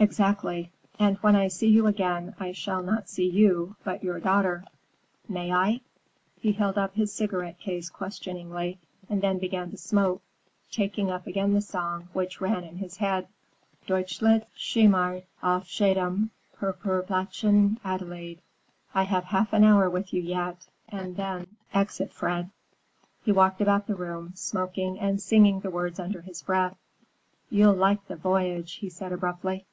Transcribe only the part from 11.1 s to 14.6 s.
up again the song which ran in his head:— "Deutlich